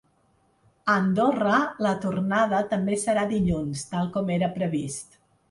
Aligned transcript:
A 0.93 0.95
Andorra, 1.01 1.57
la 1.87 1.91
tornada 2.05 2.63
també 2.73 2.99
serà 3.03 3.27
dilluns, 3.35 3.85
tal 3.93 4.11
com 4.19 4.35
era 4.39 4.53
previst. 4.59 5.23